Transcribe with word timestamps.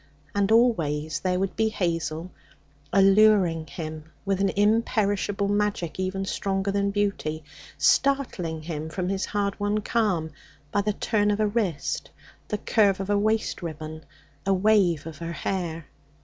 And 0.33 0.51
always 0.51 1.19
there 1.19 1.39
would 1.39 1.55
be 1.55 1.69
Hazel, 1.69 2.31
alluring 2.91 3.67
him 3.67 4.05
with 4.25 4.41
an 4.41 4.49
imperishable 4.49 5.47
magic 5.47 5.99
even 5.99 6.25
stronger 6.25 6.71
than 6.71 6.89
beauty, 6.89 7.43
startling 7.77 8.63
him 8.63 8.89
from 8.89 9.09
his 9.09 9.25
hard 9.25 9.59
won 9.59 9.81
calm 9.81 10.31
by 10.71 10.81
the 10.81 10.93
turn 10.93 11.29
of 11.29 11.39
a 11.39 11.45
wrist, 11.45 12.09
the 12.47 12.57
curve 12.57 12.99
of 12.99 13.11
a 13.11 13.19
waist 13.19 13.61
ribbon, 13.61 14.03
a 14.43 14.55
wave 14.55 15.05
of 15.05 15.19
her 15.19 15.33
hair. 15.33 15.85